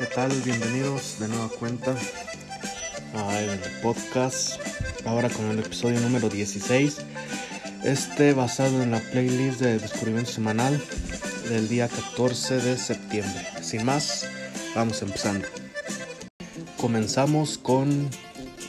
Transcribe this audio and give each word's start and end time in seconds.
¿qué 0.00 0.06
tal? 0.06 0.32
Bienvenidos 0.46 1.18
de 1.20 1.28
nueva 1.28 1.50
cuenta 1.50 1.94
al 3.14 3.60
podcast. 3.82 4.58
Ahora 5.04 5.28
con 5.28 5.44
el 5.50 5.58
episodio 5.58 6.00
número 6.00 6.30
16. 6.30 7.04
Este 7.84 8.32
basado 8.32 8.82
en 8.82 8.92
la 8.92 9.00
playlist 9.00 9.60
de 9.60 9.78
descubrimiento 9.78 10.30
semanal 10.30 10.80
del 11.50 11.68
día 11.68 11.86
14 11.86 12.62
de 12.62 12.78
septiembre. 12.78 13.46
Sin 13.60 13.84
más, 13.84 14.26
vamos 14.74 15.02
empezando. 15.02 15.46
Comenzamos 16.78 17.58
con 17.58 18.08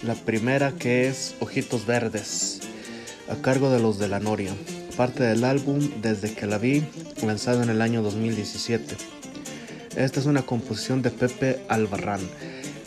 la 0.04 0.16
primera 0.16 0.74
que 0.74 1.08
es 1.08 1.36
Ojitos 1.40 1.86
Verdes, 1.86 2.60
a 3.30 3.42
cargo 3.42 3.70
de 3.70 3.80
los 3.80 4.00
de 4.00 4.10
la 4.10 4.20
Noria, 4.20 4.54
parte 4.98 5.24
del 5.24 5.46
álbum 5.46 5.80
Desde 6.02 6.34
que 6.34 6.46
la 6.46 6.58
vi, 6.58 6.84
lanzado 7.26 7.64
en 7.64 7.70
el 7.70 7.82
año 7.82 8.02
2017. 8.02 9.22
Esta 9.96 10.20
es 10.20 10.26
una 10.26 10.44
composición 10.44 11.02
de 11.02 11.12
Pepe 11.12 11.60
Albarrán. 11.68 12.22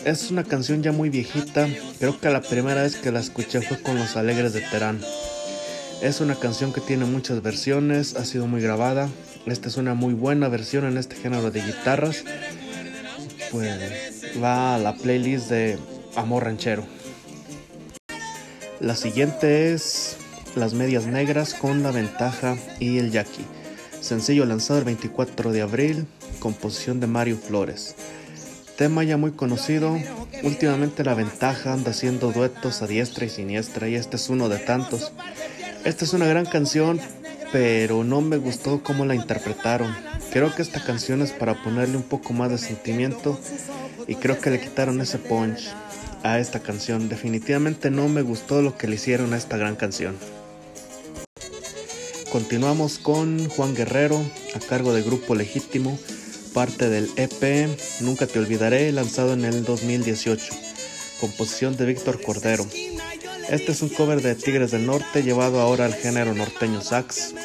Es 0.05 0.31
una 0.31 0.45
canción 0.45 0.83
ya 0.83 0.93
muy 0.93 1.11
viejita, 1.11 1.69
creo 1.99 2.19
que 2.19 2.31
la 2.31 2.41
primera 2.41 2.83
vez 2.83 2.97
que 2.97 3.13
la 3.13 3.21
escuché 3.21 3.63
fue 3.63 3.81
con 3.81 3.99
Los 3.99 4.17
Alegres 4.17 4.53
de 4.53 4.61
Terán. 4.61 5.01
Es 6.03 6.21
una 6.21 6.35
canción 6.35 6.73
que 6.73 6.81
tiene 6.81 7.05
muchas 7.05 7.43
versiones, 7.43 8.17
ha 8.17 8.25
sido 8.25 8.47
muy 8.47 8.61
grabada. 8.61 9.09
Esta 9.47 9.69
es 9.69 9.77
una 9.77 9.95
muy 9.95 10.15
buena 10.15 10.49
versión 10.49 10.85
en 10.85 10.99
este 10.99 11.17
género 11.17 11.51
de 11.51 11.63
guitarras. 11.63 12.25
Pues 13.51 14.35
va 14.43 14.75
a 14.75 14.79
la 14.79 14.95
playlist 14.95 15.49
de 15.51 15.79
Amor 16.17 16.45
Ranchero. 16.45 16.85
La 18.81 18.97
siguiente 18.97 19.73
es 19.73 20.17
Las 20.57 20.75
Medias 20.75 21.07
Negras 21.07 21.55
con 21.55 21.83
La 21.83 21.91
Ventaja 21.91 22.57
y 22.81 22.99
El 22.99 23.11
Jackie. 23.11 23.47
Sencillo 24.05 24.45
lanzado 24.45 24.81
el 24.81 24.85
24 24.85 25.51
de 25.51 25.63
abril, 25.63 26.07
composición 26.39 27.01
de 27.01 27.07
Mario 27.07 27.39
Flores. 27.39 27.95
Tema 28.77 29.03
ya 29.03 29.17
muy 29.17 29.31
conocido, 29.31 29.99
últimamente 30.43 31.05
La 31.05 31.15
Ventaja 31.15 31.73
anda 31.73 31.93
haciendo 31.93 32.31
duetos 32.31 32.83
a 32.83 32.87
diestra 32.87 33.25
y 33.25 33.31
siniestra 33.31 33.89
y 33.89 33.95
este 33.95 34.17
es 34.17 34.29
uno 34.29 34.51
de 34.51 34.59
tantos. 34.59 35.13
Esta 35.87 36.05
es 36.05 36.13
una 36.13 36.27
gran 36.27 36.45
canción, 36.45 37.01
pero 37.51 38.05
no 38.05 38.21
me 38.21 38.37
gustó 38.37 38.83
cómo 38.83 39.07
la 39.07 39.15
interpretaron. 39.15 39.91
Creo 40.31 40.55
que 40.55 40.61
esta 40.61 40.85
canción 40.85 41.23
es 41.23 41.33
para 41.33 41.63
ponerle 41.65 41.97
un 41.97 42.03
poco 42.03 42.35
más 42.35 42.51
de 42.51 42.59
sentimiento 42.59 43.41
y 44.07 44.17
creo 44.17 44.39
que 44.39 44.51
le 44.51 44.61
quitaron 44.61 45.01
ese 45.01 45.17
punch 45.17 45.71
a 46.23 46.39
esta 46.39 46.61
canción. 46.61 47.09
Definitivamente 47.09 47.91
no 47.91 48.11
me 48.11 48.21
gustó 48.21 48.61
lo 48.61 48.77
que 48.77 48.87
le 48.87 48.97
hicieron 48.97 49.33
a 49.33 49.39
esta 49.39 49.57
gran 49.57 49.77
canción. 49.77 50.15
Continuamos 52.35 52.99
con 52.99 53.49
Juan 53.49 53.77
Guerrero 53.77 54.21
a 54.57 54.59
cargo 54.59 54.93
del 54.93 55.05
grupo 55.05 55.37
Legítimo, 55.37 55.97
parte 56.53 56.89
del 56.89 57.09
EP 57.15 57.69
Nunca 58.01 58.27
te 58.27 58.41
olvidaré, 58.41 58.91
lanzado 58.91 59.35
en 59.35 59.45
el 59.45 59.63
2018, 59.63 60.53
composición 61.21 61.77
de 61.77 61.87
Víctor 61.87 62.21
Cordero. 62.21 62.67
Este 63.49 63.71
es 63.71 63.83
un 63.83 63.89
cover 63.89 64.21
de 64.21 64.35
Tigres 64.35 64.73
del 64.73 64.85
Norte 64.85 65.23
llevado 65.23 65.61
ahora 65.61 65.85
al 65.85 65.95
género 65.95 66.35
norteño 66.35 66.83
sax. 66.83 67.37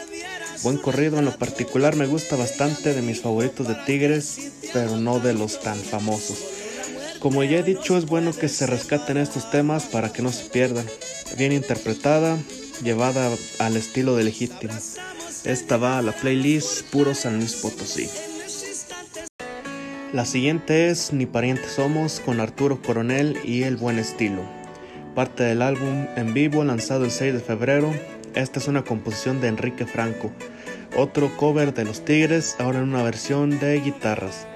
Buen 0.64 0.78
corrido, 0.78 1.20
en 1.20 1.26
lo 1.26 1.38
particular 1.38 1.95
me 1.95 2.08
gusta 2.08 2.36
bastante 2.36 2.95
de 2.95 3.04
mis 3.04 3.22
favoritos 3.22 3.67
de 3.67 3.76
Tigres, 3.86 4.54
pero 4.73 4.98
no 4.98 5.20
de 5.20 5.36
los 5.36 5.60
tan 5.60 5.78
famosos. 5.78 6.40
Como 7.20 7.44
ya 7.44 7.60
he 7.60 7.64
dicho, 7.64 7.95
es 7.95 8.08
bueno 8.08 8.34
que 8.34 8.50
se 8.50 8.66
rescaten 8.66 9.17
estos 9.17 9.52
temas 9.52 9.84
para 9.84 10.12
que 10.12 10.23
no 10.23 10.32
se 10.32 10.45
pierdan. 10.45 10.88
Bien 11.38 11.52
interpretada, 11.52 12.40
llevada 12.84 13.30
al 13.60 13.78
estilo 13.78 14.16
de 14.16 14.24
legítimo. 14.24 14.74
Esta 15.44 15.78
va 15.78 15.98
a 15.98 16.02
la 16.02 16.12
playlist 16.12 16.84
Puro 16.92 17.14
San 17.14 17.38
Luis 17.38 17.56
Potosí. 17.56 18.10
La 20.14 20.26
siguiente 20.26 20.90
es 20.90 21.14
Ni 21.14 21.26
Parientes 21.26 21.72
Somos 21.74 22.20
con 22.20 22.40
Arturo 22.40 22.82
Coronel 22.82 23.38
y 23.44 23.64
El 23.64 23.78
Buen 23.78 24.00
Estilo. 24.00 24.42
Parte 25.16 25.44
del 25.44 25.62
álbum 25.62 26.08
en 26.16 26.34
vivo 26.34 26.64
lanzado 26.64 27.06
el 27.06 27.12
6 27.12 27.34
de 27.34 27.40
febrero. 27.40 27.94
Esta 28.34 28.60
es 28.60 28.68
una 28.68 28.84
composición 28.84 29.39
de 29.39 29.50
Enrique 29.50 29.86
Franco. 29.86 30.32
Otro 30.95 31.36
cover 31.38 31.73
de 31.73 31.86
Los 31.86 32.04
Tigres, 32.04 32.56
ahora 32.60 32.80
en 32.80 32.86
una 32.86 33.04
versión 33.04 33.60
de 33.60 33.80
guitarras. 33.80 34.48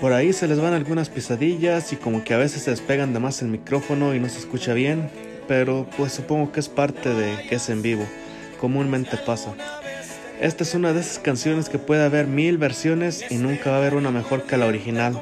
Por 0.00 0.12
ahí 0.12 0.32
se 0.32 0.48
les 0.48 0.60
van 0.60 0.72
algunas 0.72 1.08
pisadillas 1.08 1.92
y 1.92 1.96
como 1.96 2.24
que 2.24 2.34
a 2.34 2.38
veces 2.38 2.62
se 2.62 2.70
despegan 2.70 3.12
de 3.12 3.20
más 3.20 3.42
el 3.42 3.48
micrófono 3.48 4.14
y 4.14 4.20
no 4.20 4.28
se 4.28 4.40
escucha 4.40 4.74
bien, 4.74 5.08
pero 5.46 5.86
pues 5.96 6.12
supongo 6.12 6.52
que 6.52 6.60
es 6.60 6.68
parte 6.68 7.10
de 7.10 7.46
que 7.48 7.56
es 7.56 7.68
en 7.68 7.82
vivo, 7.82 8.04
comúnmente 8.60 9.16
pasa. 9.16 9.54
Esta 10.40 10.64
es 10.64 10.74
una 10.74 10.92
de 10.92 11.00
esas 11.00 11.18
canciones 11.18 11.68
que 11.68 11.78
puede 11.78 12.04
haber 12.04 12.26
mil 12.26 12.58
versiones 12.58 13.24
y 13.30 13.36
nunca 13.36 13.70
va 13.70 13.76
a 13.76 13.78
haber 13.78 13.94
una 13.94 14.10
mejor 14.10 14.42
que 14.42 14.56
la 14.56 14.66
original, 14.66 15.18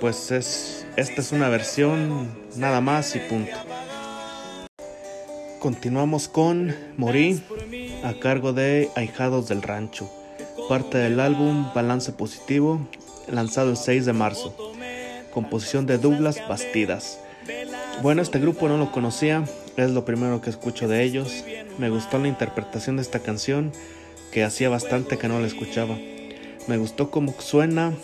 pues 0.00 0.30
es, 0.30 0.86
esta 0.96 1.20
es 1.20 1.32
una 1.32 1.48
versión 1.48 2.28
nada 2.56 2.80
más 2.80 3.14
y 3.14 3.20
punto. 3.20 3.56
Continuamos 5.60 6.28
con 6.28 6.74
Morí 6.96 7.42
a 8.04 8.14
cargo 8.14 8.52
de 8.52 8.90
Ahijados 8.94 9.48
del 9.48 9.62
Rancho, 9.62 10.10
parte 10.68 10.98
del 10.98 11.20
álbum 11.20 11.72
Balance 11.74 12.12
Positivo 12.12 12.80
lanzado 13.30 13.70
el 13.70 13.76
6 13.76 14.06
de 14.06 14.12
marzo. 14.12 14.54
Composición 15.32 15.86
de 15.86 15.98
Douglas 15.98 16.40
Bastidas. 16.48 17.20
Bueno, 18.02 18.22
este 18.22 18.38
grupo 18.38 18.68
no 18.68 18.76
lo 18.76 18.92
conocía, 18.92 19.44
es 19.84 19.90
lo 19.90 20.04
primero 20.04 20.40
que 20.40 20.50
escucho 20.50 20.88
de 20.88 21.02
ellos. 21.02 21.44
Me 21.78 21.90
gustó 21.90 22.18
la 22.18 22.28
interpretación 22.28 22.96
de 22.96 23.02
esta 23.02 23.20
canción, 23.20 23.72
que 24.32 24.44
hacía 24.44 24.68
bastante 24.68 25.18
que 25.18 25.28
no 25.28 25.40
la 25.40 25.46
escuchaba. 25.46 25.96
Me 26.66 26.76
gustó 26.76 27.10
cómo 27.10 27.34
suena, 27.38 27.94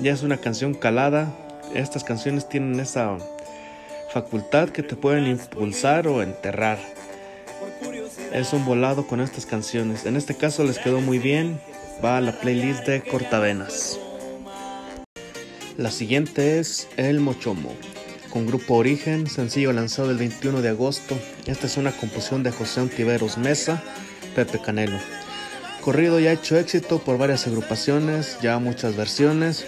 ya 0.00 0.12
es 0.12 0.22
una 0.22 0.38
canción 0.38 0.74
calada. 0.74 1.34
Estas 1.74 2.04
canciones 2.04 2.48
tienen 2.48 2.78
esa 2.80 3.18
facultad 4.12 4.70
que 4.70 4.82
te 4.82 4.96
pueden 4.96 5.26
impulsar 5.26 6.08
o 6.08 6.22
enterrar. 6.22 6.78
Es 8.32 8.52
un 8.52 8.64
volado 8.64 9.06
con 9.06 9.20
estas 9.20 9.46
canciones. 9.46 10.06
En 10.06 10.16
este 10.16 10.34
caso 10.36 10.64
les 10.64 10.78
quedó 10.78 11.00
muy 11.00 11.18
bien. 11.18 11.60
Va 12.04 12.18
a 12.18 12.20
la 12.20 12.32
playlist 12.32 12.86
de 12.86 13.02
Cortavenas. 13.02 13.98
La 15.76 15.90
siguiente 15.90 16.58
es 16.58 16.88
El 16.96 17.20
Mochomo, 17.20 17.70
grupo 18.44 18.74
Origen, 18.74 19.26
sencillo 19.28 19.72
lanzado 19.72 20.10
el 20.10 20.18
21 20.18 20.60
de 20.60 20.68
agosto. 20.68 21.16
Esta 21.46 21.66
es 21.66 21.76
una 21.76 21.92
composición 21.92 22.42
de 22.42 22.50
José 22.50 22.80
Antiveros 22.80 23.38
Mesa, 23.38 23.82
Pepe 24.34 24.60
Canelo. 24.60 24.98
Corrido 25.80 26.20
ya 26.20 26.30
ha 26.30 26.32
hecho 26.32 26.58
éxito 26.58 26.98
por 26.98 27.16
varias 27.16 27.46
agrupaciones, 27.46 28.36
ya 28.42 28.58
muchas 28.58 28.96
versiones. 28.96 29.64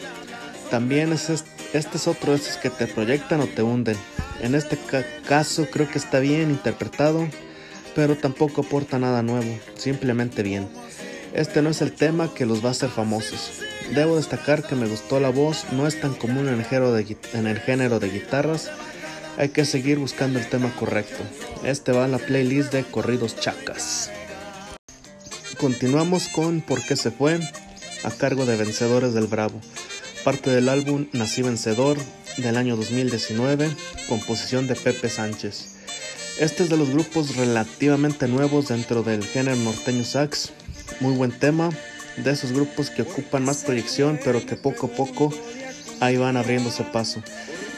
También 0.71 1.13
es 1.13 1.31
este, 1.31 1.49
este 1.73 1.97
es 1.97 2.09
otro 2.09 2.33
de 2.33 2.39
esos 2.39 2.57
que 2.57 2.69
te 2.69 2.87
proyectan 2.87 3.41
o 3.41 3.47
te 3.47 3.63
hunden. 3.63 3.97
En 4.43 4.55
este 4.55 4.77
caso 5.27 5.67
creo 5.71 5.89
que 5.89 5.99
está 5.99 6.19
bien 6.19 6.51
interpretado, 6.51 7.27
pero 7.95 8.17
tampoco 8.17 8.63
aporta 8.63 8.99
nada 8.99 9.23
nuevo, 9.23 9.59
simplemente 9.77 10.43
bien. 10.43 10.69
Este 11.33 11.63
no 11.63 11.71
es 11.71 11.81
el 11.81 11.93
tema 11.93 12.35
que 12.35 12.45
los 12.45 12.65
va 12.65 12.69
a 12.69 12.73
hacer 12.73 12.91
famosos. 12.91 13.68
Debo 13.95 14.17
destacar 14.17 14.63
que 14.63 14.75
me 14.75 14.87
gustó 14.87 15.19
la 15.19 15.31
voz, 15.31 15.65
no 15.73 15.87
es 15.87 16.01
tan 16.01 16.15
común 16.15 16.49
en 16.49 16.61
el, 16.61 16.65
género 16.65 16.93
de, 16.93 17.17
en 17.33 17.47
el 17.47 17.59
género 17.61 17.99
de 17.99 18.11
guitarras. 18.11 18.71
Hay 19.37 19.49
que 19.51 19.65
seguir 19.65 19.99
buscando 19.99 20.39
el 20.39 20.49
tema 20.49 20.75
correcto. 20.77 21.23
Este 21.65 21.93
va 21.93 22.05
a 22.05 22.09
la 22.09 22.19
playlist 22.19 22.73
de 22.73 22.85
Corridos 22.85 23.37
Chacas. 23.37 24.11
Continuamos 25.59 26.29
con 26.29 26.61
¿Por 26.61 26.83
qué 26.83 26.97
se 26.97 27.11
fue? 27.11 27.41
a 28.05 28.11
cargo 28.11 28.47
de 28.47 28.57
Vencedores 28.57 29.15
del 29.15 29.27
Bravo. 29.27 29.61
Parte 30.25 30.51
del 30.51 30.69
álbum 30.69 31.07
Nací 31.13 31.43
Vencedor 31.43 31.97
del 32.37 32.57
año 32.57 32.77
2019, 32.77 33.71
composición 34.09 34.67
de 34.67 34.75
Pepe 34.77 35.09
Sánchez. 35.09 35.77
Este 36.39 36.63
es 36.63 36.69
de 36.69 36.77
los 36.77 36.91
grupos 36.91 37.37
relativamente 37.37 38.29
nuevos 38.29 38.69
dentro 38.69 39.03
del 39.03 39.25
género 39.25 39.57
norteño 39.57 40.05
sax. 40.05 40.53
Muy 41.01 41.15
buen 41.15 41.33
tema, 41.33 41.71
de 42.25 42.31
esos 42.31 42.53
grupos 42.53 42.91
que 42.91 43.03
ocupan 43.03 43.45
más 43.45 43.65
proyección, 43.65 44.19
pero 44.25 44.45
que 44.45 44.57
poco 44.57 44.87
a 44.87 44.91
poco 44.91 45.33
ahí 46.01 46.17
van 46.17 46.37
abriéndose 46.37 46.85
paso. 46.85 47.23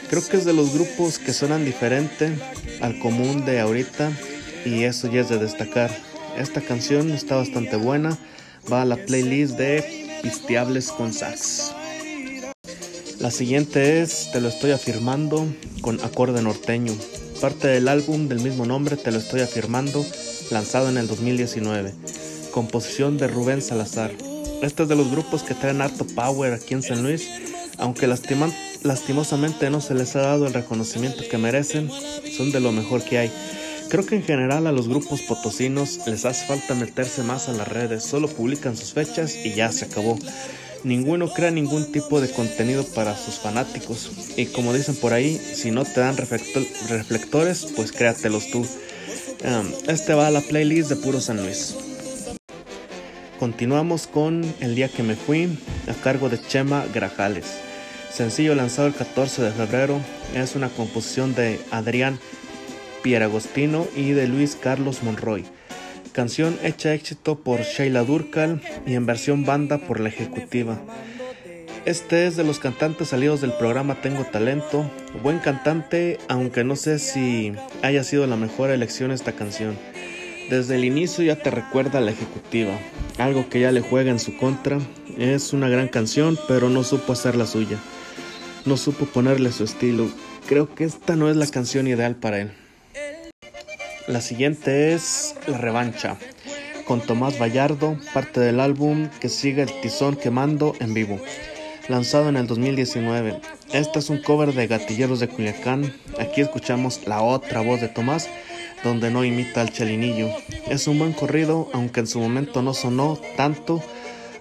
Creo 0.09 0.27
que 0.27 0.37
es 0.37 0.45
de 0.45 0.53
los 0.53 0.73
grupos 0.73 1.19
que 1.19 1.33
suenan 1.33 1.63
diferente 1.63 2.33
al 2.81 2.99
común 2.99 3.45
de 3.45 3.59
ahorita 3.59 4.11
y 4.65 4.83
eso 4.83 5.11
ya 5.11 5.21
es 5.21 5.29
de 5.29 5.37
destacar. 5.37 5.91
Esta 6.37 6.61
canción 6.61 7.11
está 7.11 7.35
bastante 7.35 7.75
buena, 7.75 8.17
va 8.71 8.81
a 8.81 8.85
la 8.85 8.97
playlist 8.97 9.57
de 9.57 10.19
Pisteables 10.21 10.91
con 10.91 11.13
Sax. 11.13 11.73
La 13.19 13.31
siguiente 13.31 14.01
es 14.01 14.29
Te 14.31 14.41
lo 14.41 14.49
estoy 14.49 14.71
afirmando 14.71 15.45
con 15.81 16.01
acorde 16.03 16.41
norteño, 16.41 16.93
parte 17.39 17.67
del 17.67 17.87
álbum 17.87 18.27
del 18.27 18.39
mismo 18.39 18.65
nombre 18.65 18.97
Te 18.97 19.11
lo 19.11 19.19
estoy 19.19 19.41
afirmando, 19.41 20.05
lanzado 20.49 20.89
en 20.89 20.97
el 20.97 21.07
2019, 21.07 21.93
composición 22.51 23.17
de 23.17 23.27
Rubén 23.27 23.61
Salazar. 23.61 24.11
Este 24.61 24.83
es 24.83 24.89
de 24.89 24.95
los 24.95 25.09
grupos 25.09 25.43
que 25.43 25.55
traen 25.55 25.81
harto 25.81 26.05
power 26.05 26.53
aquí 26.53 26.73
en 26.73 26.83
San 26.83 27.01
Luis, 27.03 27.27
aunque 27.77 28.07
lastimosamente 28.07 29.69
no 29.69 29.81
se 29.81 29.95
les 29.95 30.15
ha 30.15 30.21
dado 30.21 30.45
el 30.45 30.53
reconocimiento 30.53 31.23
que 31.29 31.37
merecen, 31.37 31.89
son 32.35 32.51
de 32.51 32.59
lo 32.59 32.71
mejor 32.71 33.03
que 33.03 33.17
hay. 33.17 33.31
Creo 33.89 34.05
que 34.05 34.15
en 34.15 34.23
general 34.23 34.67
a 34.67 34.71
los 34.71 34.87
grupos 34.87 35.21
potosinos 35.21 35.99
les 36.05 36.25
hace 36.25 36.45
falta 36.45 36.75
meterse 36.75 37.23
más 37.23 37.49
a 37.49 37.53
las 37.53 37.67
redes, 37.67 38.03
solo 38.03 38.27
publican 38.27 38.77
sus 38.77 38.93
fechas 38.93 39.35
y 39.35 39.53
ya 39.53 39.71
se 39.71 39.85
acabó. 39.85 40.17
Ninguno 40.83 41.31
crea 41.31 41.51
ningún 41.51 41.91
tipo 41.91 42.21
de 42.21 42.31
contenido 42.31 42.83
para 42.83 43.17
sus 43.17 43.35
fanáticos. 43.35 44.09
Y 44.37 44.45
como 44.47 44.73
dicen 44.73 44.95
por 44.95 45.13
ahí, 45.13 45.37
si 45.37 45.71
no 45.71 45.85
te 45.85 45.99
dan 45.99 46.17
reflectores, 46.17 47.67
pues 47.75 47.91
créatelos 47.91 48.49
tú. 48.49 48.59
Um, 48.59 49.71
este 49.87 50.13
va 50.13 50.27
a 50.27 50.31
la 50.31 50.41
playlist 50.41 50.89
de 50.89 50.95
Puro 50.95 51.19
San 51.19 51.43
Luis. 51.43 51.75
Continuamos 53.41 54.05
con 54.05 54.45
El 54.59 54.75
día 54.75 54.87
que 54.87 55.01
me 55.01 55.15
fui, 55.15 55.57
a 55.89 55.95
cargo 56.03 56.29
de 56.29 56.39
Chema 56.39 56.85
Grajales. 56.93 57.59
Sencillo 58.11 58.53
lanzado 58.53 58.87
el 58.87 58.93
14 58.93 59.41
de 59.41 59.49
febrero, 59.49 59.99
es 60.35 60.55
una 60.55 60.69
composición 60.69 61.33
de 61.33 61.59
Adrián 61.71 62.19
Pieragostino 63.01 63.87
y 63.95 64.11
de 64.11 64.27
Luis 64.27 64.55
Carlos 64.55 65.01
Monroy. 65.01 65.43
Canción 66.11 66.55
hecha 66.61 66.93
éxito 66.93 67.39
por 67.39 67.61
Sheila 67.61 68.03
Durkal 68.03 68.61
y 68.85 68.93
en 68.93 69.07
versión 69.07 69.43
banda 69.43 69.79
por 69.79 69.99
la 69.99 70.09
ejecutiva. 70.09 70.79
Este 71.85 72.27
es 72.27 72.37
de 72.37 72.43
los 72.43 72.59
cantantes 72.59 73.07
salidos 73.07 73.41
del 73.41 73.53
programa 73.53 74.01
Tengo 74.03 74.23
Talento. 74.23 74.87
Buen 75.23 75.39
cantante, 75.39 76.19
aunque 76.27 76.63
no 76.63 76.75
sé 76.75 76.99
si 76.99 77.53
haya 77.81 78.03
sido 78.03 78.27
la 78.27 78.35
mejor 78.35 78.69
elección 78.69 79.09
esta 79.09 79.31
canción. 79.31 79.75
Desde 80.51 80.75
el 80.75 80.83
inicio 80.83 81.23
ya 81.23 81.37
te 81.37 81.49
recuerda 81.49 81.99
a 81.99 82.01
la 82.01 82.11
ejecutiva, 82.11 82.77
algo 83.17 83.47
que 83.47 83.61
ya 83.61 83.71
le 83.71 83.79
juega 83.79 84.11
en 84.11 84.19
su 84.19 84.35
contra. 84.35 84.79
Es 85.17 85.53
una 85.53 85.69
gran 85.69 85.87
canción, 85.87 86.37
pero 86.45 86.69
no 86.69 86.83
supo 86.83 87.13
hacer 87.13 87.37
la 87.37 87.47
suya. 87.47 87.77
No 88.65 88.75
supo 88.75 89.05
ponerle 89.05 89.53
su 89.53 89.63
estilo. 89.63 90.09
Creo 90.47 90.75
que 90.75 90.83
esta 90.83 91.15
no 91.15 91.29
es 91.29 91.37
la 91.37 91.47
canción 91.47 91.87
ideal 91.87 92.17
para 92.17 92.41
él. 92.41 92.51
La 94.07 94.19
siguiente 94.19 94.91
es 94.91 95.35
La 95.47 95.57
Revancha, 95.57 96.17
con 96.83 96.99
Tomás 96.99 97.39
Vallardo, 97.41 97.97
parte 98.13 98.41
del 98.41 98.59
álbum 98.59 99.07
que 99.21 99.29
sigue 99.29 99.61
el 99.61 99.79
tizón 99.79 100.17
quemando 100.17 100.75
en 100.81 100.93
vivo, 100.93 101.17
lanzado 101.87 102.27
en 102.27 102.35
el 102.35 102.47
2019. 102.47 103.39
Este 103.71 103.99
es 103.99 104.09
un 104.09 104.21
cover 104.21 104.53
de 104.53 104.67
Gatilleros 104.67 105.21
de 105.21 105.29
Culiacán. 105.29 105.93
Aquí 106.19 106.41
escuchamos 106.41 107.07
la 107.07 107.21
otra 107.21 107.61
voz 107.61 107.79
de 107.79 107.87
Tomás, 107.87 108.27
donde 108.83 109.11
no 109.11 109.23
imita 109.23 109.61
al 109.61 109.71
Chelinillo. 109.71 110.29
Es 110.69 110.87
un 110.87 110.99
buen 110.99 111.13
corrido, 111.13 111.69
aunque 111.73 112.01
en 112.01 112.07
su 112.07 112.19
momento 112.19 112.61
no 112.61 112.73
sonó 112.73 113.19
tanto. 113.37 113.83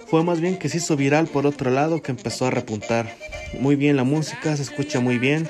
Fue 0.06 0.24
más 0.24 0.40
bien 0.40 0.56
que 0.56 0.68
se 0.68 0.78
hizo 0.78 0.96
viral 0.96 1.26
por 1.26 1.46
otro 1.46 1.70
lado 1.70 2.02
que 2.02 2.12
empezó 2.12 2.46
a 2.46 2.50
repuntar. 2.50 3.14
Muy 3.58 3.76
bien 3.76 3.96
la 3.96 4.04
música, 4.04 4.56
se 4.56 4.62
escucha 4.62 5.00
muy 5.00 5.18
bien 5.18 5.48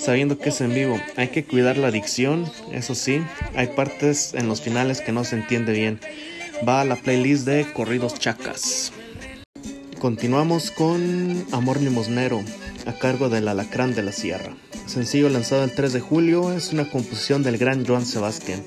sabiendo 0.00 0.38
que 0.38 0.48
es 0.48 0.60
en 0.60 0.74
vivo. 0.74 1.00
Hay 1.16 1.28
que 1.28 1.44
cuidar 1.44 1.76
la 1.76 1.90
dicción, 1.90 2.50
eso 2.72 2.94
sí, 2.94 3.22
hay 3.54 3.68
partes 3.68 4.34
en 4.34 4.48
los 4.48 4.60
finales 4.60 5.00
que 5.00 5.12
no 5.12 5.24
se 5.24 5.36
entiende 5.36 5.72
bien. 5.72 6.00
Va 6.66 6.80
a 6.80 6.84
la 6.84 6.96
playlist 6.96 7.46
de 7.46 7.70
Corridos 7.72 8.18
Chacas. 8.18 8.92
Continuamos 9.98 10.70
con 10.70 11.46
Amor 11.52 11.80
Limosnero, 11.80 12.42
a 12.86 12.92
cargo 12.94 13.28
del 13.28 13.48
Alacrán 13.48 13.94
de 13.94 14.02
la 14.02 14.12
Sierra. 14.12 14.54
Sencillo 14.90 15.28
lanzado 15.28 15.62
el 15.62 15.72
3 15.72 15.92
de 15.92 16.00
julio, 16.00 16.52
es 16.52 16.72
una 16.72 16.90
composición 16.90 17.44
del 17.44 17.58
gran 17.58 17.86
Joan 17.86 18.04
Sebastián. 18.04 18.60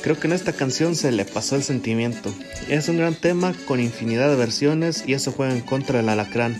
Creo 0.00 0.16
que 0.16 0.28
en 0.28 0.32
esta 0.32 0.52
canción 0.52 0.94
se 0.94 1.10
le 1.10 1.24
pasó 1.24 1.56
el 1.56 1.64
sentimiento. 1.64 2.32
Es 2.68 2.88
un 2.88 2.98
gran 2.98 3.16
tema 3.16 3.52
con 3.66 3.80
infinidad 3.80 4.28
de 4.28 4.36
versiones 4.36 5.02
y 5.08 5.14
eso 5.14 5.32
juega 5.32 5.52
en 5.52 5.62
contra 5.62 5.96
del 5.96 6.08
alacrán. 6.08 6.56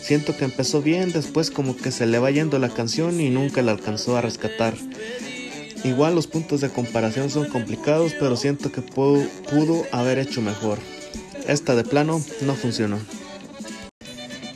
Siento 0.00 0.36
que 0.36 0.44
empezó 0.44 0.80
bien, 0.82 1.10
después 1.10 1.50
como 1.50 1.76
que 1.76 1.90
se 1.90 2.06
le 2.06 2.20
va 2.20 2.30
yendo 2.30 2.60
la 2.60 2.68
canción 2.68 3.20
y 3.20 3.28
nunca 3.28 3.60
la 3.62 3.72
alcanzó 3.72 4.16
a 4.16 4.20
rescatar. 4.20 4.74
Igual 5.82 6.14
los 6.14 6.28
puntos 6.28 6.60
de 6.60 6.70
comparación 6.70 7.30
son 7.30 7.48
complicados, 7.48 8.14
pero 8.20 8.36
siento 8.36 8.70
que 8.70 8.82
pudo, 8.82 9.20
pudo 9.50 9.84
haber 9.90 10.20
hecho 10.20 10.42
mejor. 10.42 10.78
Esta 11.48 11.74
de 11.74 11.82
plano 11.82 12.22
no 12.42 12.54
funcionó. 12.54 13.00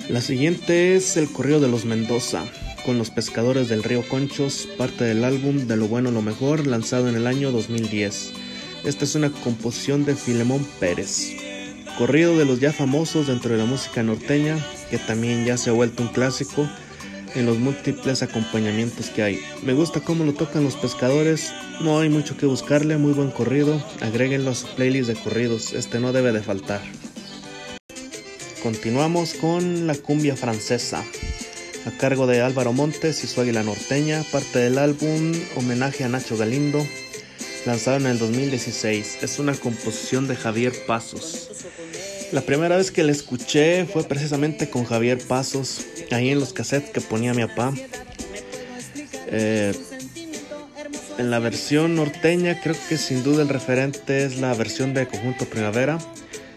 La 0.09 0.21
siguiente 0.21 0.95
es 0.95 1.17
El 1.17 1.29
Correo 1.33 1.59
de 1.59 1.67
los 1.67 1.85
Mendoza, 1.85 2.45
con 2.85 2.99
los 2.99 3.11
pescadores 3.11 3.69
del 3.69 3.83
río 3.83 4.03
Conchos, 4.09 4.69
parte 4.77 5.05
del 5.05 5.25
álbum 5.25 5.67
De 5.67 5.77
lo 5.77 5.89
bueno 5.89 6.11
lo 6.11 6.23
mejor, 6.23 6.67
lanzado 6.67 7.09
en 7.09 7.17
el 7.17 7.27
año 7.27 7.53
2010. 7.53 8.33
Esta 8.85 9.05
es 9.05 9.15
una 9.15 9.31
composición 9.31 10.05
de 10.05 10.15
Filemón 10.17 10.67
Pérez 10.81 11.43
corrido 11.99 12.37
de 12.37 12.45
los 12.45 12.61
ya 12.61 12.73
famosos 12.73 13.27
dentro 13.27 13.53
de 13.53 13.59
la 13.59 13.65
música 13.65 14.03
norteña, 14.03 14.57
que 14.91 14.99
también 14.99 15.45
ya 15.45 15.57
se 15.57 15.71
ha 15.71 15.73
vuelto 15.73 16.03
un 16.03 16.09
clásico 16.09 16.69
en 17.35 17.47
los 17.47 17.59
múltiples 17.59 18.23
acompañamientos 18.23 19.11
que 19.11 19.23
hay. 19.23 19.41
Me 19.63 19.73
gusta 19.73 20.01
cómo 20.01 20.25
lo 20.25 20.35
tocan 20.35 20.65
los 20.65 20.77
pescadores, 20.77 21.53
no 21.81 21.99
hay 21.99 22.09
mucho 22.09 22.37
que 22.37 22.47
buscarle, 22.47 22.99
muy 22.99 23.13
buen 23.13 23.31
corrido, 23.31 23.83
agréguenlo 24.01 24.51
a 24.51 24.55
su 24.55 24.67
playlist 24.75 25.09
de 25.09 25.15
corridos, 25.15 25.73
este 25.73 25.99
no 25.99 26.13
debe 26.13 26.33
de 26.33 26.43
faltar. 26.43 26.81
Continuamos 28.63 29.35
con 29.35 29.87
la 29.87 29.95
cumbia 29.95 30.37
francesa, 30.37 31.05
a 31.87 31.91
cargo 31.91 32.27
de 32.27 32.41
Álvaro 32.41 32.73
Montes 32.73 33.25
y 33.25 33.27
su 33.27 33.41
águila 33.41 33.63
norteña, 33.63 34.25
parte 34.31 34.61
del 34.61 34.79
álbum 34.79 35.33
Homenaje 35.57 36.05
a 36.05 36.09
Nacho 36.09 36.37
Galindo, 36.37 36.87
lanzado 37.67 37.97
en 37.97 38.07
el 38.07 38.19
2016. 38.19 39.19
Es 39.23 39.39
una 39.39 39.55
composición 39.55 40.29
de 40.29 40.37
Javier 40.37 40.73
Pasos. 40.87 41.51
La 42.31 42.41
primera 42.43 42.77
vez 42.77 42.91
que 42.91 43.03
la 43.03 43.13
escuché 43.13 43.85
fue 43.85 44.05
precisamente 44.05 44.71
con 44.71 44.85
Javier 44.85 45.19
Pasos, 45.19 45.87
ahí 46.11 46.31
en 46.31 46.41
los 46.41 46.53
cassettes 46.53 46.91
que 46.91 47.01
ponía 47.01 47.35
mi 47.35 47.45
papá. 47.47 47.73
Eh, 49.27 49.73
en 51.19 51.31
la 51.31 51.39
versión 51.39 51.95
norteña 51.95 52.61
creo 52.61 52.77
que 52.89 52.97
sin 52.97 53.23
duda 53.23 53.43
el 53.43 53.49
referente 53.49 54.25
es 54.25 54.39
la 54.39 54.55
versión 54.55 54.95
de 54.95 55.07
Conjunto 55.07 55.45
Primavera. 55.47 55.99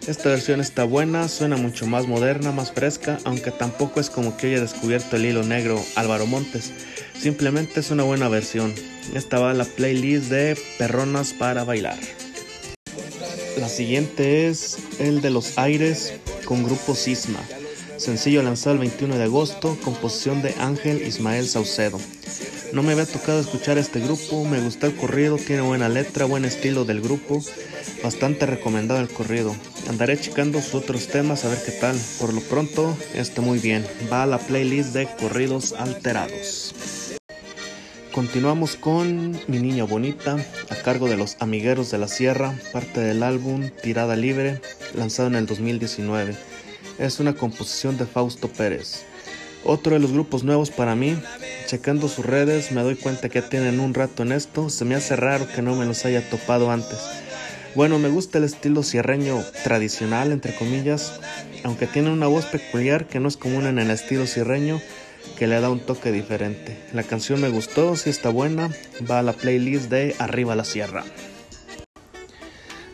Esta 0.07 0.29
versión 0.29 0.61
está 0.61 0.83
buena, 0.83 1.27
suena 1.27 1.57
mucho 1.57 1.87
más 1.87 2.07
moderna, 2.07 2.51
más 2.51 2.71
fresca, 2.71 3.17
aunque 3.23 3.49
tampoco 3.49 3.99
es 3.99 4.11
como 4.11 4.37
que 4.37 4.47
haya 4.47 4.61
descubierto 4.61 5.15
el 5.15 5.25
hilo 5.25 5.41
negro 5.41 5.83
Álvaro 5.95 6.27
Montes. 6.27 6.71
Simplemente 7.19 7.79
es 7.79 7.89
una 7.89 8.03
buena 8.03 8.29
versión. 8.29 8.71
Esta 9.15 9.39
va 9.39 9.49
a 9.49 9.55
la 9.55 9.65
playlist 9.65 10.29
de 10.29 10.55
Perronas 10.77 11.33
para 11.33 11.63
bailar. 11.63 11.97
La 13.59 13.67
siguiente 13.67 14.47
es 14.47 14.77
El 14.99 15.21
de 15.21 15.31
los 15.31 15.57
Aires 15.57 16.13
con 16.45 16.63
Grupo 16.63 16.93
Sisma. 16.93 17.39
Sencillo 17.97 18.43
lanzado 18.43 18.73
el 18.73 18.79
21 18.81 19.17
de 19.17 19.23
agosto, 19.23 19.75
composición 19.83 20.43
de 20.43 20.53
Ángel 20.59 21.01
Ismael 21.01 21.47
Saucedo. 21.47 21.99
No 22.75 22.83
me 22.83 22.91
había 22.91 23.05
tocado 23.05 23.39
escuchar 23.39 23.77
este 23.77 24.01
grupo, 24.01 24.43
me 24.43 24.59
gusta 24.59 24.87
el 24.87 24.97
corrido, 24.97 25.37
tiene 25.37 25.61
buena 25.61 25.87
letra, 25.87 26.25
buen 26.25 26.43
estilo 26.43 26.83
del 26.83 26.99
grupo, 26.99 27.41
bastante 28.03 28.45
recomendado 28.45 28.99
el 28.99 29.07
corrido. 29.07 29.55
Andaré 29.87 30.19
checando 30.19 30.61
sus 30.61 30.75
otros 30.75 31.07
temas 31.07 31.45
a 31.45 31.47
ver 31.47 31.59
qué 31.65 31.71
tal. 31.71 31.97
Por 32.19 32.33
lo 32.33 32.41
pronto, 32.41 32.97
está 33.13 33.41
muy 33.41 33.59
bien. 33.59 33.87
Va 34.11 34.23
a 34.23 34.25
la 34.25 34.39
playlist 34.39 34.93
de 34.93 35.07
corridos 35.07 35.71
alterados. 35.71 37.15
Continuamos 38.11 38.75
con 38.75 39.39
Mi 39.47 39.59
Niña 39.59 39.85
Bonita, 39.85 40.35
a 40.69 40.75
cargo 40.75 41.07
de 41.07 41.15
los 41.15 41.37
Amigueros 41.39 41.91
de 41.91 41.97
la 41.97 42.09
Sierra, 42.09 42.59
parte 42.73 42.99
del 42.99 43.23
álbum 43.23 43.69
Tirada 43.83 44.17
Libre, 44.17 44.59
lanzado 44.93 45.29
en 45.29 45.35
el 45.35 45.45
2019. 45.45 46.35
Es 46.99 47.21
una 47.21 47.35
composición 47.35 47.97
de 47.97 48.05
Fausto 48.05 48.49
Pérez. 48.49 49.05
Otro 49.67 49.93
de 49.93 49.99
los 49.99 50.11
grupos 50.11 50.43
nuevos 50.43 50.69
para 50.69 50.95
mí, 50.95 51.17
checando 51.65 52.07
sus 52.07 52.23
redes 52.23 52.71
me 52.71 52.83
doy 52.83 52.95
cuenta 52.95 53.29
que 53.29 53.41
tienen 53.41 53.79
un 53.79 53.95
rato 53.95 54.21
en 54.21 54.31
esto, 54.31 54.69
se 54.69 54.85
me 54.85 54.93
hace 54.93 55.15
raro 55.15 55.47
que 55.47 55.63
no 55.63 55.75
me 55.75 55.85
los 55.85 56.05
haya 56.05 56.29
topado 56.29 56.69
antes. 56.69 56.99
Bueno, 57.73 57.97
me 57.97 58.09
gusta 58.09 58.37
el 58.37 58.43
estilo 58.43 58.83
sierreño 58.83 59.43
tradicional, 59.63 60.31
entre 60.31 60.55
comillas, 60.55 61.19
aunque 61.63 61.87
tiene 61.87 62.11
una 62.11 62.27
voz 62.27 62.45
peculiar 62.45 63.07
que 63.07 63.19
no 63.19 63.27
es 63.27 63.37
común 63.37 63.65
en 63.65 63.79
el 63.79 63.89
estilo 63.89 64.27
sierreño, 64.27 64.79
que 65.35 65.47
le 65.47 65.59
da 65.59 65.71
un 65.71 65.79
toque 65.79 66.11
diferente. 66.11 66.77
La 66.93 67.01
canción 67.01 67.41
me 67.41 67.49
gustó, 67.49 67.95
si 67.95 68.11
está 68.11 68.29
buena, 68.29 68.69
va 69.09 69.17
a 69.17 69.23
la 69.23 69.33
playlist 69.33 69.89
de 69.89 70.15
Arriba 70.19 70.55
la 70.55 70.63
Sierra. 70.63 71.03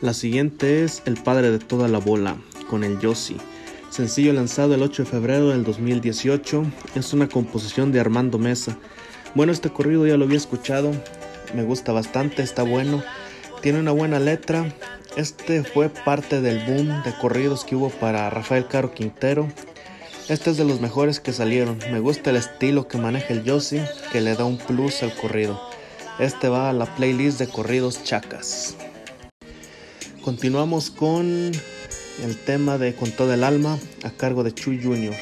La 0.02 0.14
siguiente 0.14 0.86
es 0.86 1.04
El 1.06 1.16
Padre 1.22 1.52
de 1.52 1.60
Toda 1.60 1.90
la 1.90 2.00
Bola, 2.00 2.38
con 2.70 2.86
el 2.86 2.98
Yossi. 3.00 3.36
Sencillo 3.92 4.34
lanzado 4.34 4.74
el 4.74 4.82
8 4.82 5.04
de 5.04 5.10
febrero 5.10 5.50
del 5.50 5.64
2018, 5.64 6.66
es 6.96 7.14
una 7.14 7.30
composición 7.30 7.92
de 7.92 8.00
Armando 8.00 8.40
Mesa. 8.40 8.80
Bueno, 9.36 9.52
este 9.52 9.70
corrido 9.70 10.08
ya 10.08 10.18
lo 10.18 10.26
había 10.26 10.38
escuchado, 10.38 10.92
me 11.54 11.62
gusta 11.62 11.92
bastante, 11.92 12.42
está 12.42 12.64
bueno, 12.64 13.04
tiene 13.62 13.80
una 13.80 13.92
buena 13.92 14.20
letra. 14.20 14.74
Este 15.16 15.64
fue 15.64 15.90
parte 15.90 16.42
del 16.42 16.66
boom 16.66 17.04
de 17.04 17.14
corridos 17.20 17.66
que 17.66 17.76
hubo 17.76 17.90
para 17.90 18.28
Rafael 18.32 18.66
Caro 18.68 18.94
Quintero 18.94 19.48
este 20.32 20.50
es 20.52 20.56
de 20.56 20.64
los 20.64 20.80
mejores 20.80 21.20
que 21.20 21.34
salieron. 21.34 21.78
Me 21.92 22.00
gusta 22.00 22.30
el 22.30 22.38
estilo 22.38 22.88
que 22.88 22.98
maneja 22.98 23.34
el 23.34 23.44
Yossi, 23.44 23.82
que 24.14 24.22
le 24.22 24.34
da 24.34 24.46
un 24.46 24.58
plus 24.58 25.04
al 25.04 25.14
corrido. 25.14 25.62
Este 26.20 26.48
va 26.48 26.70
a 26.70 26.74
la 26.74 26.86
playlist 26.96 27.38
de 27.38 27.50
corridos 27.50 28.02
chacas. 28.06 28.78
Continuamos 30.22 30.90
con 30.90 31.52
el 32.22 32.38
tema 32.38 32.78
de 32.78 32.94
Con 32.94 33.12
todo 33.12 33.34
el 33.34 33.44
alma 33.44 33.80
a 34.04 34.12
cargo 34.12 34.44
de 34.44 34.54
Chuy 34.54 34.82
Jr., 34.82 35.16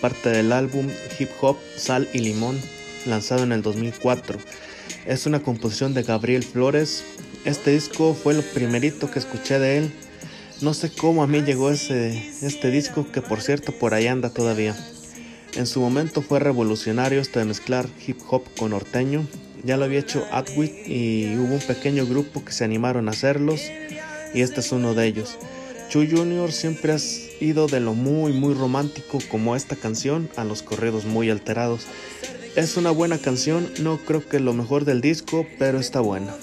parte 0.00 0.30
del 0.30 0.52
álbum 0.52 0.88
Hip 1.18 1.30
Hop, 1.40 1.56
Sal 1.76 2.08
y 2.12 2.20
Limón, 2.20 2.60
lanzado 3.04 3.42
en 3.42 3.52
el 3.52 3.62
2004. 3.62 4.38
Es 5.06 5.26
una 5.26 5.40
composición 5.40 5.94
de 5.94 6.02
Gabriel 6.02 6.42
Flores. 6.44 7.04
Este 7.44 7.72
disco 7.72 8.14
fue 8.14 8.34
lo 8.34 8.42
primerito 8.42 9.10
que 9.10 9.18
escuché 9.18 9.58
de 9.58 9.78
él 9.78 9.92
No 10.60 10.74
sé 10.74 10.90
cómo 10.90 11.22
a 11.22 11.26
mí 11.26 11.42
llegó 11.42 11.70
ese, 11.70 12.30
este 12.42 12.70
disco, 12.70 13.10
que 13.10 13.22
por 13.22 13.40
cierto 13.40 13.72
por 13.72 13.94
ahí 13.94 14.06
anda 14.06 14.30
todavía. 14.30 14.76
En 15.54 15.66
su 15.66 15.80
momento 15.80 16.22
fue 16.22 16.38
revolucionario 16.38 17.20
esto 17.20 17.38
de 17.38 17.44
mezclar 17.44 17.86
hip 18.06 18.18
hop 18.28 18.44
con 18.58 18.70
norteño. 18.70 19.26
Ya 19.64 19.76
lo 19.76 19.84
había 19.84 20.00
hecho 20.00 20.26
Atwit 20.30 20.72
y 20.86 21.34
hubo 21.36 21.54
un 21.54 21.60
pequeño 21.60 22.06
grupo 22.06 22.44
que 22.44 22.52
se 22.52 22.64
animaron 22.64 23.08
a 23.08 23.12
hacerlos 23.12 23.62
y 24.34 24.42
este 24.42 24.60
es 24.60 24.70
uno 24.72 24.94
de 24.94 25.06
ellos. 25.06 25.38
Chu 25.88 26.04
Junior 26.10 26.50
siempre 26.50 26.92
ha 26.92 26.98
ido 27.40 27.68
de 27.68 27.80
lo 27.80 27.94
muy 27.94 28.32
muy 28.32 28.54
romántico 28.54 29.18
como 29.30 29.54
esta 29.54 29.76
canción 29.76 30.28
a 30.36 30.44
los 30.44 30.62
corridos 30.62 31.04
muy 31.04 31.30
alterados. 31.30 31.86
Es 32.56 32.76
una 32.76 32.90
buena 32.90 33.18
canción, 33.18 33.70
no 33.80 33.98
creo 33.98 34.26
que 34.26 34.40
lo 34.40 34.52
mejor 34.52 34.84
del 34.84 35.00
disco, 35.00 35.46
pero 35.58 35.78
está 35.78 36.00
buena. 36.00 36.34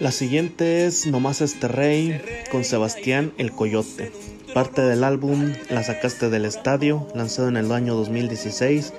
La 0.00 0.10
siguiente 0.10 0.86
es 0.86 1.06
Nomás 1.06 1.40
este 1.40 1.68
rey 1.68 2.20
con 2.50 2.64
Sebastián 2.64 3.32
el 3.38 3.52
Coyote. 3.52 4.10
Parte 4.52 4.82
del 4.82 5.04
álbum 5.04 5.52
La 5.70 5.82
sacaste 5.84 6.30
del 6.30 6.44
estadio, 6.44 7.06
lanzado 7.14 7.48
en 7.48 7.56
el 7.56 7.70
año 7.70 7.94
2016, 7.94 8.92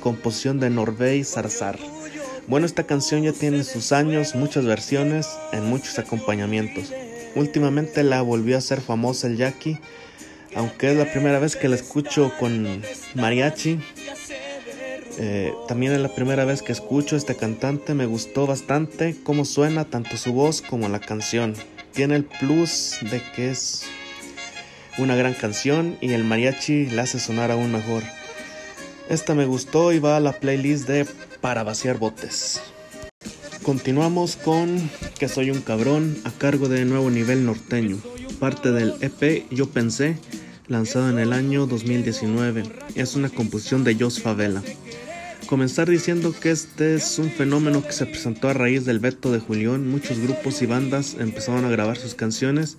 composición 0.00 0.60
de 0.60 0.68
Norvey 0.68 1.24
Zarzar. 1.24 1.78
Bueno, 2.46 2.66
esta 2.66 2.84
canción 2.84 3.22
ya 3.22 3.32
tiene 3.32 3.64
sus 3.64 3.92
años, 3.92 4.34
muchas 4.34 4.64
versiones, 4.64 5.26
en 5.52 5.64
muchos 5.64 5.98
acompañamientos. 5.98 6.92
Últimamente 7.36 8.02
la 8.02 8.22
volvió 8.22 8.56
a 8.56 8.58
hacer 8.58 8.80
famosa 8.80 9.28
el 9.28 9.36
Jackie, 9.36 9.78
aunque 10.54 10.90
es 10.90 10.96
la 10.96 11.12
primera 11.12 11.38
vez 11.38 11.54
que 11.54 11.68
la 11.68 11.76
escucho 11.76 12.32
con 12.40 12.82
mariachi, 13.14 13.78
eh, 15.18 15.52
también 15.68 15.92
es 15.92 16.00
la 16.00 16.14
primera 16.14 16.44
vez 16.44 16.62
que 16.62 16.72
escucho 16.72 17.14
a 17.14 17.18
este 17.18 17.36
cantante, 17.36 17.94
me 17.94 18.06
gustó 18.06 18.46
bastante 18.46 19.16
cómo 19.22 19.44
suena 19.44 19.84
tanto 19.84 20.16
su 20.16 20.32
voz 20.32 20.62
como 20.62 20.88
la 20.88 20.98
canción. 20.98 21.54
Tiene 21.92 22.16
el 22.16 22.24
plus 22.24 22.98
de 23.02 23.22
que 23.34 23.50
es 23.50 23.84
una 24.98 25.14
gran 25.14 25.34
canción 25.34 25.98
y 26.00 26.12
el 26.12 26.24
mariachi 26.24 26.86
la 26.86 27.02
hace 27.02 27.20
sonar 27.20 27.50
aún 27.50 27.72
mejor. 27.72 28.02
Esta 29.08 29.34
me 29.34 29.44
gustó 29.44 29.92
y 29.92 29.98
va 29.98 30.16
a 30.16 30.20
la 30.20 30.32
playlist 30.32 30.88
de 30.88 31.06
Para 31.40 31.62
vaciar 31.62 31.98
botes. 31.98 32.60
Continuamos 33.66 34.36
con 34.36 34.78
Que 35.18 35.26
soy 35.28 35.50
un 35.50 35.60
cabrón 35.60 36.16
a 36.22 36.30
cargo 36.30 36.68
de 36.68 36.84
Nuevo 36.84 37.10
Nivel 37.10 37.44
Norteño, 37.44 37.98
parte 38.38 38.70
del 38.70 38.94
EP 39.00 39.44
Yo 39.50 39.68
Pensé, 39.68 40.16
lanzado 40.68 41.10
en 41.10 41.18
el 41.18 41.32
año 41.32 41.66
2019. 41.66 42.62
Es 42.94 43.16
una 43.16 43.28
composición 43.28 43.82
de 43.82 43.96
Jos 43.96 44.22
Favela. 44.22 44.62
Comenzar 45.48 45.90
diciendo 45.90 46.32
que 46.32 46.52
este 46.52 46.94
es 46.94 47.18
un 47.18 47.28
fenómeno 47.28 47.82
que 47.82 47.90
se 47.90 48.06
presentó 48.06 48.48
a 48.48 48.52
raíz 48.52 48.84
del 48.84 49.00
veto 49.00 49.32
de 49.32 49.40
Julián. 49.40 49.90
Muchos 49.90 50.20
grupos 50.20 50.62
y 50.62 50.66
bandas 50.66 51.16
empezaron 51.18 51.64
a 51.64 51.68
grabar 51.68 51.96
sus 51.96 52.14
canciones 52.14 52.76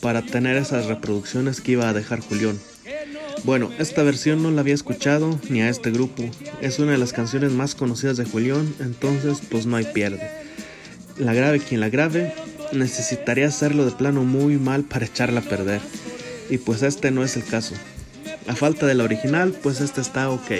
para 0.00 0.22
tener 0.22 0.56
esas 0.56 0.86
reproducciones 0.86 1.60
que 1.60 1.72
iba 1.72 1.88
a 1.88 1.92
dejar 1.92 2.20
Julián. 2.20 2.56
Bueno, 3.44 3.70
esta 3.78 4.02
versión 4.02 4.42
no 4.42 4.50
la 4.50 4.60
había 4.60 4.74
escuchado 4.74 5.38
ni 5.48 5.62
a 5.62 5.68
este 5.68 5.90
grupo. 5.90 6.24
Es 6.60 6.78
una 6.78 6.92
de 6.92 6.98
las 6.98 7.12
canciones 7.12 7.52
más 7.52 7.74
conocidas 7.74 8.16
de 8.16 8.24
Julián, 8.24 8.74
entonces 8.80 9.40
pues 9.50 9.66
no 9.66 9.76
hay 9.76 9.84
pierde. 9.84 10.30
La 11.16 11.34
grave 11.34 11.60
quien 11.60 11.80
la 11.80 11.88
grave 11.88 12.34
necesitaría 12.72 13.48
hacerlo 13.48 13.84
de 13.84 13.92
plano 13.92 14.24
muy 14.24 14.56
mal 14.56 14.84
para 14.84 15.06
echarla 15.06 15.40
a 15.40 15.44
perder. 15.44 15.80
Y 16.50 16.58
pues 16.58 16.82
este 16.82 17.10
no 17.10 17.24
es 17.24 17.36
el 17.36 17.44
caso. 17.44 17.74
A 18.46 18.54
falta 18.54 18.86
de 18.86 18.94
la 18.94 19.04
original, 19.04 19.52
pues 19.62 19.80
este 19.80 20.00
está 20.00 20.30
ok 20.30 20.50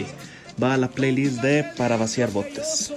va 0.63 0.75
a 0.75 0.77
la 0.77 0.91
playlist 0.91 1.41
de 1.41 1.65
Para 1.77 1.97
vaciar 1.97 2.31
botes. 2.31 2.93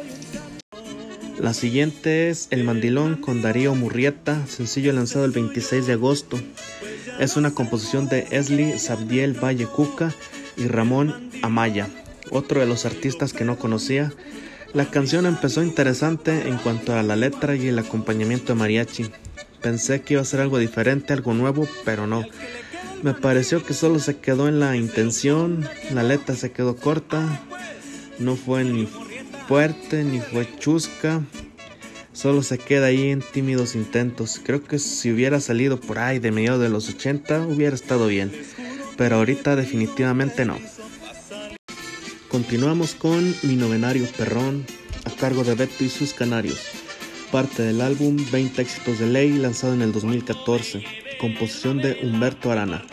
La 1.40 1.54
siguiente 1.54 2.30
es 2.30 2.48
El 2.52 2.64
Mandilón 2.64 3.16
con 3.16 3.42
Darío 3.42 3.76
Murrieta, 3.76 4.46
sencillo 4.48 4.94
lanzado 4.94 5.26
el 5.26 5.32
26 5.32 5.88
de 5.88 5.94
agosto. 5.94 6.40
Es 7.20 7.38
una 7.38 7.52
composición 7.52 8.08
de 8.08 8.28
Esli 8.32 8.78
Sabdiel 8.80 9.34
Valle 9.34 9.66
Cuca 9.66 10.14
y 10.58 10.68
Ramón 10.68 11.30
Amaya, 11.42 11.88
otro 12.32 12.60
de 12.60 12.66
los 12.66 12.86
artistas 12.86 13.34
que 13.34 13.46
no 13.46 13.58
conocía. 13.58 14.12
La 14.74 14.86
canción 14.90 15.26
empezó 15.26 15.62
interesante 15.64 16.50
en 16.50 16.58
cuanto 16.58 16.96
a 16.96 17.04
la 17.04 17.16
letra 17.16 17.56
y 17.56 17.68
el 17.68 17.80
acompañamiento 17.80 18.54
de 18.54 18.60
mariachi. 18.60 19.06
Pensé 19.62 20.02
que 20.02 20.16
iba 20.16 20.22
a 20.22 20.26
ser 20.26 20.42
algo 20.42 20.58
diferente, 20.58 21.14
algo 21.14 21.34
nuevo, 21.34 21.68
pero 21.86 22.08
no. 22.08 22.26
Me 23.04 23.14
pareció 23.14 23.64
que 23.64 23.74
solo 23.74 24.00
se 24.00 24.18
quedó 24.18 24.48
en 24.48 24.60
la 24.60 24.76
intención, 24.76 25.68
la 25.94 26.04
letra 26.04 26.36
se 26.36 26.52
quedó 26.52 26.76
corta, 26.76 27.42
no 28.18 28.36
fue 28.36 28.64
ni 28.64 28.88
fuerte 29.48 30.04
ni 30.04 30.20
fue 30.20 30.48
chusca, 30.58 31.22
solo 32.14 32.44
se 32.44 32.58
queda 32.58 32.88
ahí 32.88 33.10
en 33.10 33.22
tímidos 33.22 33.76
intentos. 33.76 34.40
Creo 34.44 34.64
que 34.64 34.80
si 34.80 35.12
hubiera 35.12 35.40
salido 35.40 35.80
por 35.80 36.00
ahí 36.00 36.20
de 36.20 36.32
medio 36.32 36.60
de 36.60 36.70
los 36.70 36.90
80 36.90 37.48
hubiera 37.48 37.76
estado 37.76 38.08
bien, 38.08 38.32
pero 38.96 39.18
ahorita 39.18 39.56
definitivamente 39.56 40.46
no. 40.46 40.58
Continuamos 42.30 42.96
con 42.96 43.36
Mi 43.44 43.56
Novenario 43.56 44.08
Perrón, 44.18 44.66
a 45.06 45.12
cargo 45.12 45.44
de 45.44 45.56
Beto 45.56 45.84
y 45.84 45.90
sus 45.90 46.14
Canarios, 46.14 46.60
parte 47.32 47.62
del 47.62 47.82
álbum 47.82 48.18
20 48.32 48.62
éxitos 48.62 49.00
de 49.00 49.08
ley 49.08 49.34
lanzado 49.34 49.74
en 49.74 49.82
el 49.82 49.92
2014, 49.92 50.84
composición 51.20 51.78
de 51.78 52.00
Humberto 52.02 52.52
Arana. 52.52 52.84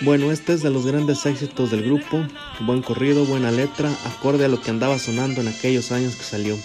Bueno, 0.00 0.32
este 0.32 0.52
es 0.52 0.62
de 0.62 0.70
los 0.70 0.84
grandes 0.84 1.24
éxitos 1.24 1.70
del 1.70 1.84
grupo, 1.84 2.26
buen 2.66 2.82
corrido, 2.82 3.24
buena 3.24 3.50
letra, 3.50 3.90
acorde 4.04 4.44
a 4.44 4.48
lo 4.48 4.60
que 4.60 4.70
andaba 4.70 4.98
sonando 4.98 5.40
en 5.40 5.48
aquellos 5.48 5.92
años 5.92 6.16
que 6.16 6.24
salió. 6.24 6.58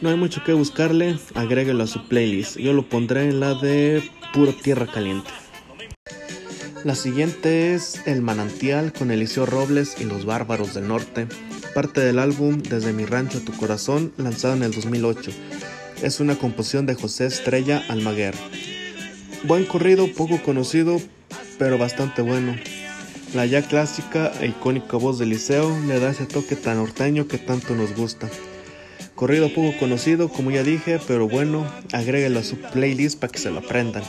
No 0.00 0.08
hay 0.08 0.16
mucho 0.16 0.42
que 0.42 0.54
buscarle, 0.54 1.18
agréguelo 1.34 1.84
a 1.84 1.86
su 1.86 2.08
playlist, 2.08 2.56
yo 2.56 2.72
lo 2.72 2.88
pondré 2.88 3.28
en 3.28 3.38
la 3.38 3.52
de 3.52 4.02
Puro 4.32 4.54
Tierra 4.54 4.86
Caliente. 4.86 5.28
La 6.84 6.94
siguiente 6.94 7.74
es 7.74 8.00
El 8.06 8.22
Manantial 8.22 8.94
con 8.94 9.10
Eliseo 9.10 9.44
Robles 9.44 9.96
y 10.00 10.04
los 10.04 10.24
Bárbaros 10.24 10.72
del 10.72 10.88
Norte, 10.88 11.26
parte 11.74 12.00
del 12.00 12.18
álbum 12.18 12.62
Desde 12.62 12.94
mi 12.94 13.04
rancho 13.04 13.38
a 13.38 13.40
tu 13.42 13.52
corazón, 13.52 14.14
lanzado 14.16 14.54
en 14.54 14.62
el 14.62 14.72
2008. 14.72 15.32
Es 16.02 16.18
una 16.18 16.36
composición 16.36 16.86
de 16.86 16.94
José 16.94 17.26
Estrella 17.26 17.84
Almaguer. 17.90 18.34
Buen 19.44 19.66
corrido, 19.66 20.08
poco 20.14 20.42
conocido, 20.42 20.98
pero 21.58 21.76
bastante 21.76 22.22
bueno. 22.22 22.56
La 23.34 23.44
ya 23.44 23.60
clásica 23.60 24.32
e 24.40 24.46
icónica 24.46 24.96
voz 24.96 25.18
de 25.18 25.26
Liceo 25.26 25.78
le 25.86 26.00
da 26.00 26.10
ese 26.10 26.24
toque 26.24 26.56
tan 26.56 26.78
norteño 26.78 27.28
que 27.28 27.36
tanto 27.36 27.74
nos 27.74 27.94
gusta. 27.94 28.30
Corrido 29.20 29.52
poco 29.52 29.76
conocido, 29.78 30.30
como 30.30 30.50
ya 30.50 30.62
dije, 30.62 30.98
pero 31.06 31.28
bueno, 31.28 31.70
agréguelo 31.92 32.40
a 32.40 32.42
su 32.42 32.56
playlist 32.56 33.20
para 33.20 33.30
que 33.30 33.38
se 33.38 33.50
lo 33.50 33.58
aprendan. 33.58 34.02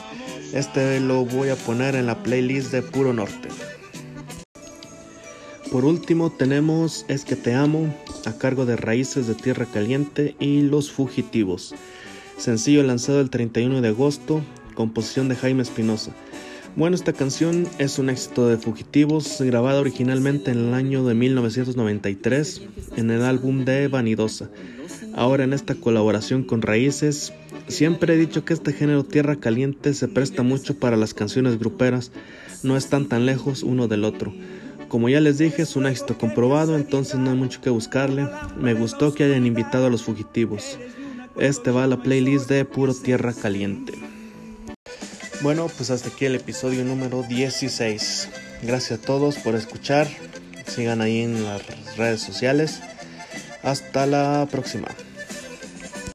Este 0.53 1.01
lo 1.01 1.25
voy 1.25 1.49
a 1.49 1.57
poner 1.57 1.95
en 1.95 2.05
la 2.05 2.23
playlist 2.23 2.71
de 2.71 2.81
Puro 2.81 3.11
Norte. 3.11 3.49
Por 5.69 5.83
último 5.83 6.31
tenemos 6.31 7.03
Es 7.09 7.25
que 7.25 7.35
te 7.35 7.53
amo, 7.53 7.93
a 8.25 8.31
cargo 8.37 8.65
de 8.65 8.77
Raíces 8.77 9.27
de 9.27 9.35
Tierra 9.35 9.65
Caliente 9.65 10.37
y 10.39 10.61
Los 10.61 10.93
Fugitivos. 10.93 11.75
Sencillo 12.37 12.81
lanzado 12.81 13.19
el 13.19 13.29
31 13.29 13.81
de 13.81 13.89
agosto, 13.89 14.41
composición 14.75 15.27
de 15.27 15.35
Jaime 15.35 15.63
Espinosa. 15.63 16.13
Bueno, 16.77 16.95
esta 16.95 17.11
canción 17.11 17.67
es 17.79 17.99
un 17.99 18.09
éxito 18.09 18.47
de 18.47 18.57
Fugitivos, 18.57 19.41
grabada 19.41 19.81
originalmente 19.81 20.51
en 20.51 20.69
el 20.69 20.73
año 20.73 21.03
de 21.05 21.13
1993 21.13 22.61
en 22.95 23.11
el 23.11 23.23
álbum 23.23 23.65
de 23.65 23.89
Vanidosa. 23.89 24.49
Ahora 25.13 25.43
en 25.43 25.51
esta 25.51 25.75
colaboración 25.75 26.43
con 26.43 26.61
Raíces, 26.61 27.33
siempre 27.67 28.13
he 28.13 28.17
dicho 28.17 28.45
que 28.45 28.53
este 28.53 28.71
género 28.71 29.03
Tierra 29.03 29.35
Caliente 29.35 29.93
se 29.93 30.07
presta 30.07 30.43
mucho 30.43 30.79
para 30.79 30.95
las 30.95 31.13
canciones 31.13 31.59
gruperas, 31.59 32.13
no 32.63 32.77
están 32.77 33.07
tan 33.07 33.25
lejos 33.25 33.63
uno 33.63 33.89
del 33.89 34.05
otro. 34.05 34.33
Como 34.87 35.09
ya 35.09 35.19
les 35.19 35.39
dije, 35.39 35.63
es 35.63 35.75
un 35.75 35.87
éxito 35.87 36.17
comprobado, 36.17 36.77
entonces 36.77 37.19
no 37.19 37.31
hay 37.31 37.37
mucho 37.37 37.59
que 37.59 37.69
buscarle. 37.69 38.27
Me 38.57 38.73
gustó 38.73 39.13
que 39.13 39.25
hayan 39.25 39.45
invitado 39.45 39.87
a 39.87 39.89
los 39.89 40.03
fugitivos. 40.03 40.79
Este 41.37 41.69
va 41.71 41.83
a 41.83 41.87
la 41.87 42.01
playlist 42.01 42.49
de 42.49 42.63
Puro 42.63 42.93
Tierra 42.93 43.33
Caliente. 43.33 44.10
Bueno, 45.41 45.69
pues 45.75 45.89
hasta 45.89 46.09
aquí 46.09 46.25
el 46.25 46.35
episodio 46.35 46.85
número 46.85 47.23
16. 47.23 48.29
Gracias 48.61 48.99
a 48.99 49.01
todos 49.01 49.37
por 49.37 49.55
escuchar. 49.55 50.07
Sigan 50.67 51.01
ahí 51.01 51.21
en 51.21 51.43
las 51.43 51.63
redes 51.97 52.21
sociales. 52.21 52.79
Hasta 53.63 54.05
la 54.05 54.47
próxima. 54.51 54.89